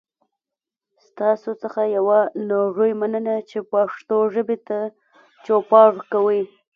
ستاسو 1.07 1.51
څخه 1.61 1.81
یوه 1.97 2.19
نړۍ 2.49 2.91
مننه 3.01 3.35
چې 3.49 3.57
پښتو 3.71 4.17
ژبې 4.33 4.57
ته 4.67 4.79
چوپړ 5.45 5.91
کوئ. 6.11 6.41